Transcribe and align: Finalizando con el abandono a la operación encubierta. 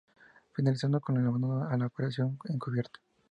Finalizando 0.55 0.99
con 0.99 1.17
el 1.17 1.27
abandono 1.27 1.69
a 1.69 1.77
la 1.77 1.85
operación 1.85 2.39
encubierta. 2.45 2.99